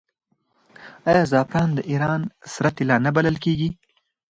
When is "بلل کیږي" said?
3.15-3.69